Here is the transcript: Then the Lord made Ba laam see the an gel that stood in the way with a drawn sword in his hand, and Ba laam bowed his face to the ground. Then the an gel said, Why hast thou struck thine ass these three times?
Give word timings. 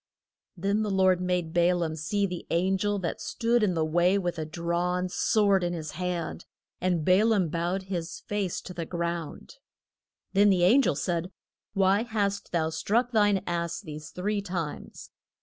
Then 0.57 0.81
the 0.81 0.89
Lord 0.89 1.21
made 1.21 1.53
Ba 1.53 1.75
laam 1.75 1.95
see 1.95 2.25
the 2.25 2.47
an 2.49 2.75
gel 2.79 2.97
that 2.97 3.21
stood 3.21 3.61
in 3.61 3.75
the 3.75 3.85
way 3.85 4.17
with 4.17 4.39
a 4.39 4.47
drawn 4.47 5.07
sword 5.09 5.63
in 5.63 5.73
his 5.73 5.91
hand, 5.91 6.45
and 6.79 7.05
Ba 7.05 7.23
laam 7.23 7.49
bowed 7.49 7.83
his 7.83 8.21
face 8.21 8.61
to 8.61 8.73
the 8.73 8.87
ground. 8.87 9.57
Then 10.33 10.49
the 10.49 10.63
an 10.63 10.81
gel 10.81 10.95
said, 10.95 11.29
Why 11.75 12.01
hast 12.01 12.51
thou 12.51 12.71
struck 12.71 13.11
thine 13.11 13.43
ass 13.45 13.79
these 13.79 14.09
three 14.09 14.41
times? 14.41 15.11